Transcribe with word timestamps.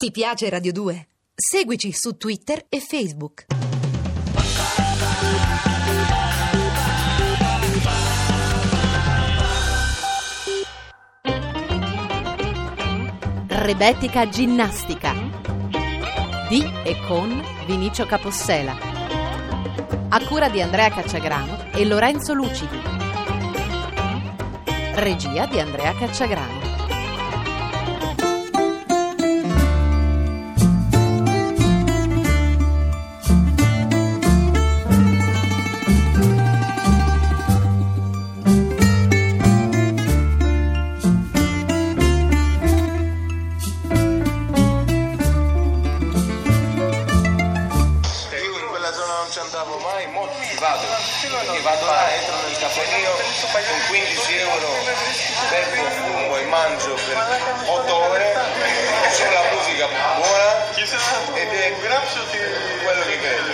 Ti 0.00 0.10
piace 0.12 0.48
Radio 0.48 0.72
2? 0.72 1.08
Seguici 1.34 1.92
su 1.92 2.16
Twitter 2.16 2.64
e 2.70 2.80
Facebook. 2.80 3.44
Rebetica 13.46 14.26
Ginnastica 14.26 15.12
di 16.48 16.62
e 16.82 16.96
con 17.06 17.44
Vinicio 17.66 18.06
Capossela. 18.06 18.74
A 20.08 20.26
cura 20.26 20.48
di 20.48 20.62
Andrea 20.62 20.88
Cacciagrano 20.88 21.72
e 21.72 21.84
Lorenzo 21.84 22.32
Lucidi. 22.32 22.80
Regia 24.94 25.44
di 25.44 25.60
Andrea 25.60 25.92
Cacciagrano. 25.92 26.59
Andavo 50.00 50.06
mai, 50.06 50.06
mo 50.12 50.28
ci 50.40 50.56
vado. 50.58 50.86
Perché 51.20 51.60
vado 51.62 51.86
là, 51.86 52.12
entro 52.14 52.36
nel 52.46 52.58
caffeino 52.58 53.10
con 53.52 53.80
15 53.88 54.36
euro, 54.38 54.68
bevo, 55.50 55.90
fumo 55.90 56.36
e 56.36 56.44
mangio 56.46 56.94
per 56.94 57.16
8 57.66 57.94
ore, 57.94 58.34
c'è 59.12 59.32
la 59.32 59.42
musica 59.52 59.86
buona 60.16 60.48
ed 61.34 61.48
è 61.48 61.72
quello 62.82 63.02
che 63.04 63.18
credo. 63.18 63.48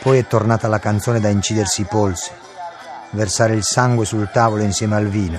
Poi 0.00 0.18
è 0.18 0.26
tornata 0.26 0.68
la 0.68 0.78
canzone 0.78 1.18
da 1.18 1.28
incidersi 1.28 1.80
i 1.80 1.86
polsi, 1.86 2.30
versare 3.10 3.54
il 3.54 3.64
sangue 3.64 4.04
sul 4.04 4.28
tavolo 4.30 4.62
insieme 4.62 4.96
al 4.96 5.08
vino. 5.08 5.38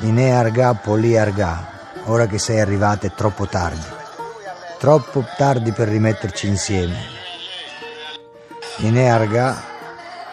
Ine 0.00 0.36
arga, 0.36 0.74
poli 0.74 1.16
arga, 1.16 1.66
ora 2.04 2.26
che 2.26 2.38
sei 2.38 2.60
arrivata 2.60 3.06
è 3.06 3.12
troppo 3.14 3.46
tardi. 3.46 3.95
Troppo 4.78 5.24
tardi 5.38 5.72
per 5.72 5.88
rimetterci 5.88 6.46
insieme. 6.46 6.96
Ine 8.78 9.10
arga, 9.10 9.56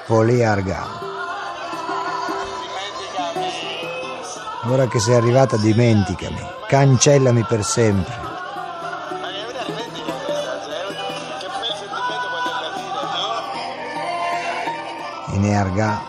poli 0.05 0.43
arga. 0.43 0.85
Ora 4.65 4.87
che 4.87 4.99
sei 4.99 5.15
arrivata 5.15 5.55
dimenticami, 5.55 6.45
cancellami 6.67 7.43
per 7.45 7.63
sempre. 7.63 8.13
Ine 15.31 15.57
arga, 15.57 16.01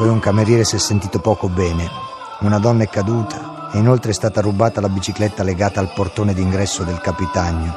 Poi 0.00 0.08
un 0.08 0.18
cameriere 0.18 0.64
si 0.64 0.76
è 0.76 0.78
sentito 0.78 1.18
poco 1.18 1.50
bene. 1.50 1.86
Una 2.38 2.58
donna 2.58 2.84
è 2.84 2.88
caduta 2.88 3.68
e 3.70 3.76
inoltre 3.76 4.12
è 4.12 4.14
stata 4.14 4.40
rubata 4.40 4.80
la 4.80 4.88
bicicletta 4.88 5.42
legata 5.42 5.78
al 5.78 5.92
portone 5.92 6.32
d'ingresso 6.32 6.84
del 6.84 7.02
capitagno. 7.02 7.76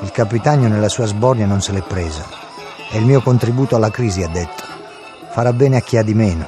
Il 0.00 0.10
capitagno 0.10 0.66
nella 0.66 0.88
sua 0.88 1.06
sbornia 1.06 1.46
non 1.46 1.60
se 1.60 1.70
l'è 1.70 1.82
presa. 1.82 2.24
È 2.90 2.96
il 2.96 3.04
mio 3.04 3.22
contributo 3.22 3.76
alla 3.76 3.92
crisi, 3.92 4.24
ha 4.24 4.28
detto. 4.28 4.64
Farà 5.30 5.52
bene 5.52 5.76
a 5.76 5.80
chi 5.80 5.96
ha 5.96 6.02
di 6.02 6.12
meno. 6.12 6.44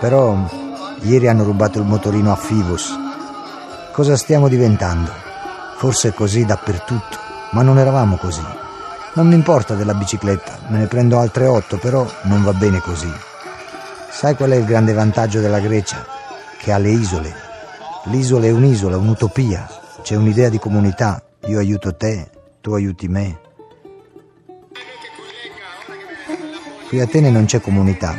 Però 0.00 0.36
ieri 1.00 1.26
hanno 1.26 1.44
rubato 1.44 1.78
il 1.78 1.86
motorino 1.86 2.30
a 2.30 2.36
Fivos. 2.36 2.94
Cosa 3.90 4.18
stiamo 4.18 4.48
diventando? 4.48 5.10
Forse 5.78 6.12
così 6.12 6.44
dappertutto, 6.44 7.16
ma 7.52 7.62
non 7.62 7.78
eravamo 7.78 8.16
così. 8.16 8.44
Non 9.14 9.28
mi 9.28 9.34
importa 9.34 9.72
della 9.72 9.94
bicicletta, 9.94 10.58
me 10.68 10.76
ne 10.76 10.86
prendo 10.88 11.18
altre 11.18 11.46
otto, 11.46 11.78
però 11.78 12.06
non 12.24 12.42
va 12.42 12.52
bene 12.52 12.82
così. 12.82 13.10
Sai 14.10 14.34
qual 14.34 14.50
è 14.50 14.56
il 14.56 14.64
grande 14.64 14.92
vantaggio 14.92 15.40
della 15.40 15.60
Grecia? 15.60 16.04
Che 16.58 16.72
ha 16.72 16.78
le 16.78 16.90
isole. 16.90 17.32
L'isola 18.04 18.46
è 18.46 18.50
un'isola, 18.50 18.98
un'utopia. 18.98 19.68
C'è 20.02 20.16
un'idea 20.16 20.48
di 20.48 20.58
comunità. 20.58 21.22
Io 21.46 21.58
aiuto 21.58 21.94
te, 21.94 22.28
tu 22.60 22.74
aiuti 22.74 23.08
me. 23.08 23.38
Qui 26.88 27.00
a 27.00 27.04
Atene 27.04 27.30
non 27.30 27.46
c'è 27.46 27.60
comunità. 27.60 28.14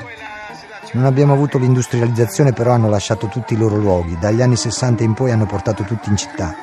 Non 0.94 1.06
abbiamo 1.06 1.34
avuto 1.34 1.57
l'industrializzazione, 1.57 2.53
però 2.53 2.72
hanno 2.72 2.90
lasciato 2.90 3.28
tutti 3.28 3.53
i 3.53 3.57
loro 3.57 3.75
luoghi. 3.75 4.18
Dagli 4.18 4.41
anni 4.41 4.56
60 4.56 5.03
in 5.03 5.13
poi 5.13 5.31
hanno 5.31 5.46
portato 5.46 5.84
tutti 5.84 6.09
in 6.09 6.18
città. 6.18 6.56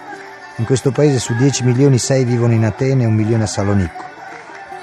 In 0.56 0.64
questo 0.64 0.90
paese 0.90 1.18
su 1.18 1.36
10 1.36 1.64
milioni 1.64 1.98
6 1.98 2.24
vivono 2.24 2.54
in 2.54 2.64
Atene 2.64 3.04
e 3.04 3.06
un 3.06 3.14
milione 3.14 3.44
a 3.44 3.46
Salonicco. 3.46 4.04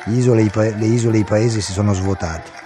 Le 0.05 0.13
isole, 0.13 0.41
e 0.44 1.17
i 1.17 1.23
paesi 1.23 1.61
si 1.61 1.73
sono 1.73 1.94
svuotati. 1.94 2.65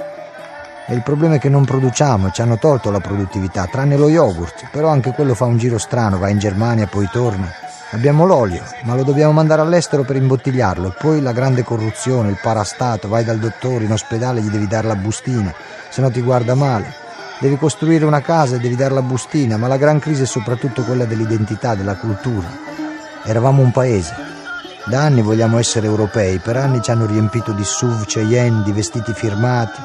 E 0.91 0.95
il 0.95 1.03
problema 1.03 1.35
è 1.35 1.39
che 1.39 1.49
non 1.49 1.65
produciamo, 1.65 2.31
ci 2.31 2.41
hanno 2.41 2.57
tolto 2.57 2.89
la 2.89 2.99
produttività, 2.99 3.67
tranne 3.67 3.95
lo 3.95 4.09
yogurt, 4.09 4.69
però 4.71 4.87
anche 4.87 5.11
quello 5.11 5.35
fa 5.35 5.45
un 5.45 5.59
giro 5.59 5.77
strano, 5.77 6.17
va 6.17 6.29
in 6.29 6.39
Germania, 6.39 6.87
poi 6.87 7.07
torna. 7.11 7.47
Abbiamo 7.91 8.25
l'olio, 8.25 8.63
ma 8.85 8.95
lo 8.95 9.03
dobbiamo 9.03 9.31
mandare 9.31 9.61
all'estero 9.61 10.01
per 10.01 10.15
imbottigliarlo. 10.15 10.95
Poi 10.97 11.21
la 11.21 11.31
grande 11.31 11.61
corruzione, 11.61 12.29
il 12.29 12.39
parastato, 12.41 13.07
vai 13.07 13.23
dal 13.23 13.37
dottore, 13.37 13.85
in 13.85 13.91
ospedale 13.91 14.41
gli 14.41 14.49
devi 14.49 14.65
dare 14.65 14.87
la 14.87 14.95
bustina, 14.95 15.53
se 15.89 16.01
no 16.01 16.09
ti 16.09 16.21
guarda 16.21 16.55
male. 16.55 16.91
Devi 17.39 17.55
costruire 17.55 18.05
una 18.05 18.21
casa 18.21 18.55
e 18.55 18.59
devi 18.59 18.75
dare 18.75 18.95
la 18.95 19.03
bustina, 19.03 19.57
ma 19.57 19.67
la 19.67 19.77
gran 19.77 19.99
crisi 19.99 20.23
è 20.23 20.25
soprattutto 20.25 20.81
quella 20.81 21.05
dell'identità, 21.05 21.75
della 21.75 21.97
cultura. 21.97 22.47
Eravamo 23.25 23.61
un 23.61 23.71
paese. 23.71 24.15
Da 24.85 25.01
anni 25.01 25.21
vogliamo 25.21 25.59
essere 25.59 25.85
europei, 25.85 26.39
per 26.39 26.57
anni 26.57 26.81
ci 26.81 26.89
hanno 26.89 27.05
riempito 27.05 27.51
di 27.51 27.63
SUV, 27.63 28.05
Cheyenne, 28.05 28.63
di 28.63 28.71
vestiti 28.71 29.13
firmati, 29.13 29.79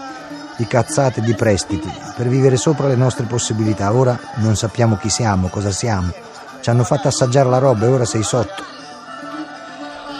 di 0.56 0.66
cazzate 0.66 1.20
di 1.20 1.34
prestiti, 1.34 1.92
per 2.16 2.28
vivere 2.28 2.56
sopra 2.56 2.86
le 2.86 2.96
nostre 2.96 3.24
possibilità. 3.24 3.92
Ora 3.92 4.18
non 4.36 4.56
sappiamo 4.56 4.96
chi 4.96 5.08
siamo, 5.08 5.48
cosa 5.48 5.70
siamo. 5.70 6.12
Ci 6.60 6.70
hanno 6.70 6.84
fatto 6.84 7.08
assaggiare 7.08 7.48
la 7.48 7.58
roba 7.58 7.86
e 7.86 7.88
ora 7.88 8.04
sei 8.04 8.22
sotto. 8.22 8.62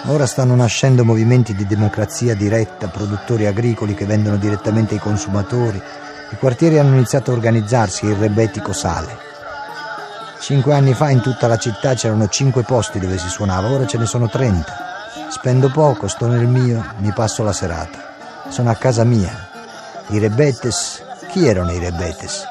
Ora 0.07 0.27
stanno 0.27 0.55
nascendo 0.55 1.05
movimenti 1.05 1.55
di 1.55 1.67
democrazia 1.67 2.35
diretta, 2.35 2.89
produttori 2.89 3.47
agricoli 3.47 3.95
che 3.95 4.05
vendono 4.05 4.37
direttamente 4.37 4.95
ai 4.95 5.01
consumatori. 5.01 5.81
I 6.31 6.37
quartieri 6.37 6.79
hanno 6.79 6.95
iniziato 6.95 7.31
a 7.31 7.35
organizzarsi 7.35 8.05
e 8.05 8.11
il 8.11 8.17
rebetico 8.17 8.73
sale. 8.75 9.17
Cinque 10.41 10.75
anni 10.75 10.93
fa 10.93 11.09
in 11.09 11.23
tutta 11.23 11.47
la 11.47 11.57
città 11.57 11.95
c'erano 11.95 12.29
cinque 12.29 12.65
posti 12.65 12.99
dove 12.99 13.17
si 13.17 13.29
suonava, 13.29 13.71
ora 13.71 13.87
ce 13.87 13.97
ne 13.97 14.05
sono 14.05 14.29
trenta. 14.29 14.75
Spendo 15.31 15.71
poco, 15.71 16.07
sto 16.07 16.27
nel 16.27 16.47
mio, 16.47 16.85
mi 16.99 17.13
passo 17.13 17.43
la 17.43 17.53
serata. 17.55 18.13
Sono 18.51 18.69
a 18.69 18.75
casa 18.75 19.05
mia. 19.05 19.54
I 20.09 20.19
rebetes, 20.19 21.03
chi 21.29 21.47
erano 21.47 21.73
i 21.73 21.79
rebetes? 21.79 22.47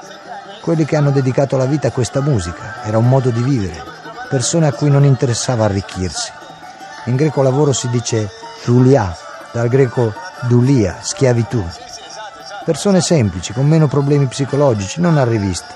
Quelli 0.62 0.86
che 0.86 0.96
hanno 0.96 1.12
dedicato 1.12 1.56
la 1.56 1.66
vita 1.66 1.90
a 1.90 1.92
questa 1.92 2.20
musica, 2.20 2.84
era 2.84 2.98
un 2.98 3.08
modo 3.08 3.30
di 3.30 3.44
vivere, 3.44 3.84
persone 4.28 4.66
a 4.66 4.72
cui 4.72 4.90
non 4.90 5.04
interessava 5.04 5.66
arricchirsi. 5.66 6.32
In 7.06 7.16
greco 7.16 7.44
lavoro 7.44 7.72
si 7.72 7.90
dice 7.90 8.30
thulia, 8.64 9.16
dal 9.52 9.68
greco 9.68 10.14
dulia, 10.48 10.98
schiavitù. 11.02 11.64
Persone 12.66 13.02
semplici, 13.02 13.54
con 13.54 13.68
meno 13.68 13.88
problemi 13.88 14.26
psicologici, 14.26 15.00
non 15.00 15.18
arrivisti. 15.18 15.74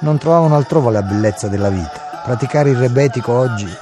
Non 0.00 0.18
trovavano 0.18 0.56
altrove 0.56 0.90
la 0.90 1.02
bellezza 1.02 1.46
della 1.48 1.68
vita. 1.68 2.22
Praticare 2.24 2.70
il 2.70 2.76
rebetico 2.76 3.32
oggi 3.32 3.72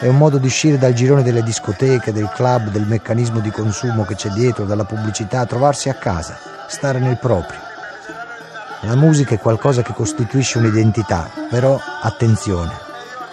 è 0.00 0.06
un 0.06 0.16
modo 0.16 0.38
di 0.38 0.46
uscire 0.46 0.78
dal 0.78 0.92
girone 0.92 1.24
delle 1.24 1.42
discoteche, 1.42 2.12
del 2.12 2.30
club, 2.32 2.68
del 2.68 2.86
meccanismo 2.86 3.40
di 3.40 3.50
consumo 3.50 4.04
che 4.04 4.14
c'è 4.14 4.28
dietro, 4.28 4.64
dalla 4.64 4.84
pubblicità, 4.84 5.44
trovarsi 5.44 5.88
a 5.88 5.94
casa, 5.94 6.38
stare 6.68 7.00
nel 7.00 7.18
proprio. 7.18 7.58
La 8.82 8.94
musica 8.94 9.34
è 9.34 9.40
qualcosa 9.40 9.82
che 9.82 9.92
costituisce 9.92 10.58
un'identità, 10.58 11.28
però 11.50 11.80
attenzione. 12.00 12.70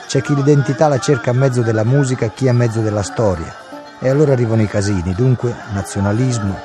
C'è 0.08 0.22
chi 0.22 0.34
l'identità 0.34 0.88
la 0.88 0.98
cerca 0.98 1.30
a 1.30 1.34
mezzo 1.36 1.62
della 1.62 1.84
musica, 1.84 2.30
chi 2.30 2.48
a 2.48 2.54
mezzo 2.54 2.82
della 2.82 3.04
storia. 3.04 3.54
E 4.00 4.10
allora 4.10 4.34
arrivano 4.34 4.64
i 4.64 4.68
casini, 4.68 5.14
dunque 5.14 5.56
nazionalismo, 5.72 6.58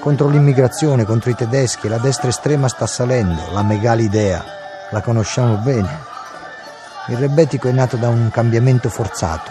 contro 0.00 0.28
l'immigrazione, 0.28 1.04
contro 1.04 1.30
i 1.30 1.36
tedeschi, 1.36 1.86
la 1.86 1.98
destra 1.98 2.28
estrema 2.28 2.66
sta 2.66 2.86
salendo, 2.86 3.42
la 3.52 3.62
megalidea, 3.62 4.44
la 4.90 5.00
conosciamo 5.02 5.56
bene. 5.58 6.09
Il 7.10 7.16
rebetico 7.16 7.66
è 7.66 7.72
nato 7.72 7.96
da 7.96 8.08
un 8.08 8.30
cambiamento 8.30 8.88
forzato, 8.88 9.50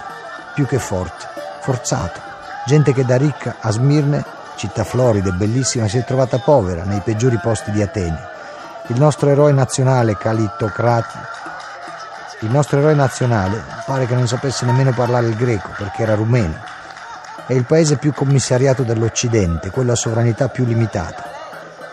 più 0.56 0.66
che 0.66 0.80
forte, 0.80 1.26
forzato. 1.60 2.22
Gente 2.66 2.94
che 2.94 3.04
da 3.04 3.18
ricca 3.18 3.58
a 3.60 3.70
Smirne, 3.70 4.24
città 4.56 4.86
florida 4.86 5.28
e 5.28 5.34
bellissima, 5.34 5.86
si 5.90 5.98
è 5.98 6.06
trovata 6.06 6.40
povera 6.40 6.86
nei 6.86 7.02
peggiori 7.02 7.38
posti 7.38 7.72
di 7.72 7.82
Atene. 7.82 8.18
Il 8.88 8.98
nostro 8.98 9.28
eroe 9.28 9.52
nazionale, 9.52 10.16
Calittocrati, 10.16 11.18
il 12.40 12.50
nostro 12.50 12.80
eroe 12.80 12.94
nazionale 12.94 13.62
pare 13.86 14.06
che 14.06 14.16
non 14.16 14.26
sapesse 14.26 14.64
nemmeno 14.66 14.94
parlare 14.94 15.28
il 15.28 15.36
greco 15.36 15.72
perché 15.78 16.04
era 16.04 16.16
rumeno. 16.16 16.56
È 17.46 17.52
il 17.52 17.66
paese 17.66 17.98
più 17.98 18.14
commissariato 18.14 18.84
dell'Occidente, 18.84 19.70
quello 19.70 19.92
a 19.92 19.96
sovranità 19.96 20.48
più 20.48 20.64
limitata. 20.64 21.26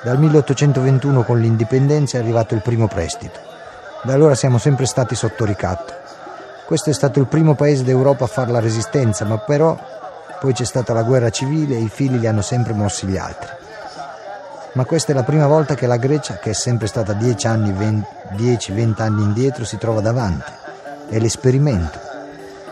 Dal 0.04 0.16
1821 0.16 1.24
con 1.24 1.40
l'indipendenza 1.40 2.18
è 2.18 2.20
arrivato 2.20 2.54
il 2.54 2.62
primo 2.62 2.86
prestito. 2.86 3.54
Da 4.06 4.14
allora 4.14 4.36
siamo 4.36 4.58
sempre 4.58 4.86
stati 4.86 5.16
sotto 5.16 5.44
ricatto. 5.44 5.92
Questo 6.64 6.90
è 6.90 6.92
stato 6.92 7.18
il 7.18 7.26
primo 7.26 7.54
paese 7.54 7.82
d'Europa 7.82 8.24
a 8.24 8.28
fare 8.28 8.52
la 8.52 8.60
resistenza, 8.60 9.24
ma 9.24 9.38
però 9.38 9.76
poi 10.40 10.52
c'è 10.52 10.64
stata 10.64 10.92
la 10.92 11.02
guerra 11.02 11.30
civile 11.30 11.74
e 11.74 11.80
i 11.80 11.88
fili 11.88 12.20
li 12.20 12.26
hanno 12.26 12.42
sempre 12.42 12.72
mossi 12.72 13.06
gli 13.06 13.16
altri 13.16 13.64
ma 14.76 14.84
questa 14.84 15.12
è 15.12 15.14
la 15.14 15.22
prima 15.22 15.46
volta 15.46 15.74
che 15.74 15.86
la 15.86 15.96
Grecia, 15.96 16.36
che 16.36 16.50
è 16.50 16.52
sempre 16.52 16.86
stata 16.86 17.14
10-20 17.14 17.46
anni, 17.46 18.94
anni 18.98 19.22
indietro, 19.22 19.64
si 19.64 19.78
trova 19.78 20.02
davanti. 20.02 20.52
È 21.08 21.18
l'esperimento. 21.18 21.98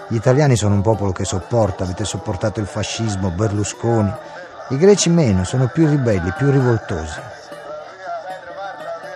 Gli 0.08 0.16
italiani 0.16 0.54
sono 0.54 0.74
un 0.74 0.82
popolo 0.82 1.12
che 1.12 1.24
sopporta, 1.24 1.84
avete 1.84 2.04
sopportato 2.04 2.60
il 2.60 2.66
fascismo, 2.66 3.30
Berlusconi. 3.30 4.12
I 4.68 4.76
greci 4.76 5.08
meno, 5.08 5.44
sono 5.44 5.70
più 5.72 5.88
ribelli, 5.88 6.30
più 6.36 6.50
rivoltosi. 6.50 7.33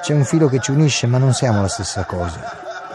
C'è 0.08 0.14
un 0.14 0.24
filo 0.24 0.48
che 0.48 0.58
ci 0.58 0.70
unisce, 0.70 1.06
ma 1.06 1.18
non 1.18 1.34
siamo 1.34 1.60
la 1.60 1.68
stessa 1.68 2.04
cosa. 2.04 2.40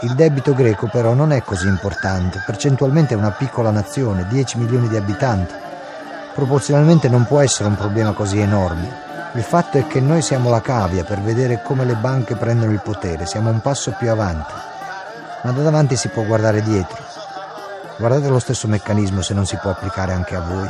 Il 0.00 0.16
debito 0.16 0.52
greco 0.52 0.88
però 0.88 1.14
non 1.14 1.30
è 1.30 1.44
così 1.44 1.68
importante, 1.68 2.42
percentualmente 2.44 3.14
è 3.14 3.16
una 3.16 3.30
piccola 3.30 3.70
nazione, 3.70 4.26
10 4.26 4.58
milioni 4.58 4.88
di 4.88 4.96
abitanti. 4.96 5.54
Proporzionalmente 6.34 7.08
non 7.08 7.24
può 7.24 7.38
essere 7.38 7.68
un 7.68 7.76
problema 7.76 8.10
così 8.14 8.40
enorme. 8.40 8.92
Il 9.34 9.44
fatto 9.44 9.78
è 9.78 9.86
che 9.86 10.00
noi 10.00 10.22
siamo 10.22 10.50
la 10.50 10.60
cavia 10.60 11.04
per 11.04 11.20
vedere 11.20 11.62
come 11.62 11.84
le 11.84 11.94
banche 11.94 12.34
prendono 12.34 12.72
il 12.72 12.80
potere, 12.82 13.26
siamo 13.26 13.48
un 13.48 13.60
passo 13.60 13.94
più 13.96 14.10
avanti, 14.10 14.52
ma 15.42 15.52
da 15.52 15.62
davanti 15.62 15.94
si 15.94 16.08
può 16.08 16.24
guardare 16.24 16.62
dietro. 16.62 17.00
Guardate 17.96 18.26
lo 18.26 18.40
stesso 18.40 18.66
meccanismo 18.66 19.22
se 19.22 19.34
non 19.34 19.46
si 19.46 19.56
può 19.62 19.70
applicare 19.70 20.12
anche 20.12 20.34
a 20.34 20.40
voi. 20.40 20.68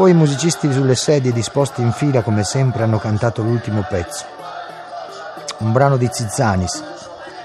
Poi 0.00 0.12
i 0.12 0.14
musicisti 0.14 0.72
sulle 0.72 0.94
sedie 0.94 1.30
disposti 1.30 1.82
in 1.82 1.92
fila 1.92 2.22
come 2.22 2.42
sempre 2.42 2.84
hanno 2.84 2.96
cantato 2.96 3.42
l'ultimo 3.42 3.84
pezzo. 3.86 4.24
Un 5.58 5.72
brano 5.72 5.98
di 5.98 6.08
Zizanis. 6.10 6.82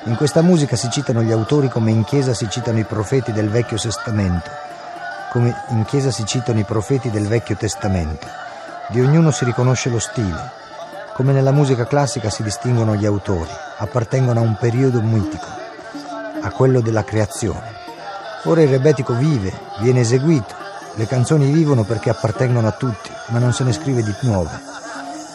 In 0.06 0.16
questa 0.16 0.42
musica 0.42 0.78
si 0.78 0.90
citano 0.90 1.22
gli 1.22 1.34
autori 1.34 1.68
come 1.68 1.92
in 1.92 2.06
chiesa 2.06 2.34
si 2.34 2.50
citano 2.50 2.80
i 2.80 2.86
profeti 2.86 3.34
del 3.34 3.50
Vecchio 3.50 3.78
Testamento 3.78 4.50
come 5.34 5.54
in 5.72 5.84
chiesa 5.84 6.12
si 6.12 6.26
citano 6.26 6.60
i 6.60 6.64
profeti 6.64 7.10
del 7.10 7.28
Vecchio 7.28 7.58
Testamento. 7.58 8.26
Di 8.88 9.02
ognuno 9.02 9.32
si 9.32 9.44
riconosce 9.44 9.90
lo 9.90 10.00
stile. 10.00 10.52
Come 11.14 11.34
nella 11.34 11.52
musica 11.52 11.86
classica 11.86 12.30
si 12.30 12.42
distinguono 12.42 12.96
gli 12.96 13.06
autori, 13.06 13.52
appartengono 13.80 14.40
a 14.40 14.44
un 14.44 14.56
periodo 14.58 15.02
mitico, 15.02 15.48
a 16.42 16.50
quello 16.52 16.80
della 16.80 17.04
creazione. 17.04 17.74
Ora 18.44 18.62
il 18.62 18.70
rebetico 18.70 19.14
vive, 19.14 19.52
viene 19.80 20.00
eseguito, 20.00 20.64
le 20.96 21.08
canzoni 21.08 21.52
vivono 21.52 21.84
perché 21.84 22.10
appartengono 22.10 22.68
a 22.68 22.72
tutti, 22.72 23.12
ma 23.28 23.40
non 23.40 23.54
se 23.54 23.64
ne 23.64 23.74
scrive 23.74 24.02
di 24.02 24.16
nuove. 24.22 24.50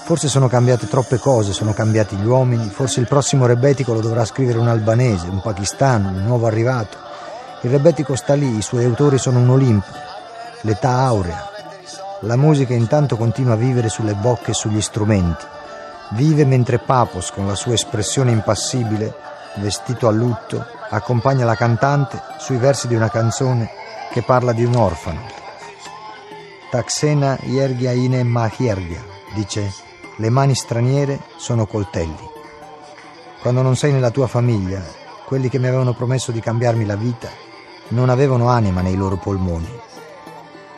Forse 0.04 0.28
sono 0.28 0.48
cambiate 0.48 0.88
troppe 0.88 1.18
cose, 1.18 1.52
sono 1.52 1.72
cambiati 1.72 2.16
gli 2.16 2.26
uomini, 2.26 2.68
forse 2.68 3.00
il 3.00 3.06
prossimo 3.06 3.46
rebetico 3.46 3.92
lo 3.92 4.00
dovrà 4.00 4.24
scrivere 4.24 4.58
un 4.58 4.68
albanese, 4.68 5.28
un 5.28 5.40
pakistano, 5.40 6.08
un 6.08 6.24
nuovo 6.24 6.46
arrivato. 6.46 6.96
Il 7.60 7.70
rebetico 7.70 8.16
sta 8.16 8.34
lì, 8.34 8.56
i 8.56 8.62
suoi 8.62 8.84
autori 8.84 9.18
sono 9.18 9.38
un 9.38 9.50
Olimpo, 9.50 9.92
l'età 10.62 10.98
aurea. 11.02 11.48
La 12.20 12.36
musica 12.36 12.74
intanto 12.74 13.16
continua 13.16 13.52
a 13.52 13.56
vivere 13.56 13.88
sulle 13.88 14.14
bocche 14.14 14.50
e 14.50 14.54
sugli 14.54 14.80
strumenti. 14.80 15.44
Vive 16.10 16.44
mentre 16.44 16.78
Papos, 16.78 17.30
con 17.30 17.46
la 17.46 17.54
sua 17.54 17.74
espressione 17.74 18.32
impassibile, 18.32 19.14
vestito 19.56 20.08
a 20.08 20.10
lutto, 20.10 20.66
accompagna 20.88 21.44
la 21.44 21.54
cantante 21.54 22.20
sui 22.38 22.56
versi 22.56 22.88
di 22.88 22.94
una 22.94 23.10
canzone 23.10 23.70
che 24.10 24.22
parla 24.22 24.52
di 24.52 24.64
un 24.64 24.74
orfano. 24.74 25.39
Taxena 26.70 27.36
iergia 27.42 27.90
ine 27.90 28.22
mahiergia, 28.22 29.02
dice, 29.34 29.74
le 30.18 30.30
mani 30.30 30.54
straniere 30.54 31.18
sono 31.34 31.66
coltelli. 31.66 32.30
Quando 33.40 33.60
non 33.60 33.74
sei 33.74 33.90
nella 33.90 34.12
tua 34.12 34.28
famiglia, 34.28 34.80
quelli 35.24 35.48
che 35.48 35.58
mi 35.58 35.66
avevano 35.66 35.94
promesso 35.94 36.30
di 36.30 36.38
cambiarmi 36.38 36.86
la 36.86 36.94
vita, 36.94 37.28
non 37.88 38.08
avevano 38.08 38.48
anima 38.48 38.82
nei 38.82 38.94
loro 38.94 39.16
polmoni. 39.16 39.68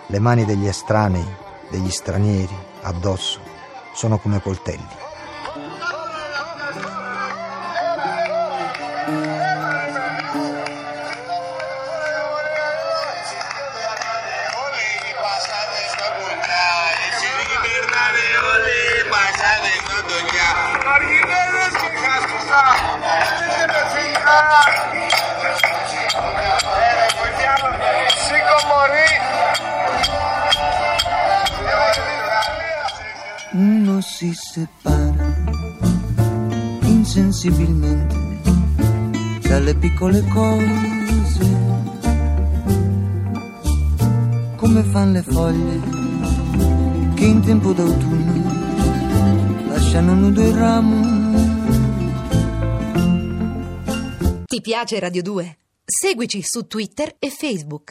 Le 0.06 0.18
mani 0.18 0.46
degli 0.46 0.66
estranei, 0.66 1.26
degli 1.68 1.90
stranieri, 1.90 2.56
addosso, 2.80 3.40
sono 3.92 4.16
come 4.16 4.40
coltelli. 4.40 5.01
Si 34.22 34.32
separa 34.34 35.34
insensibilmente 36.82 38.14
dalle 39.48 39.74
piccole 39.74 40.22
cose, 40.28 41.44
come 44.54 44.82
fanno 44.84 45.12
le 45.12 45.22
foglie 45.22 45.80
che 47.14 47.24
in 47.24 47.40
tempo 47.40 47.72
d'autunno 47.72 49.66
lasciano 49.66 50.14
nudo 50.14 50.40
il 50.40 50.54
ramo. 50.54 51.00
Ti 54.44 54.60
piace 54.60 55.00
Radio 55.00 55.22
2? 55.22 55.58
Seguici 55.84 56.42
su 56.44 56.68
Twitter 56.68 57.16
e 57.18 57.28
Facebook. 57.28 57.90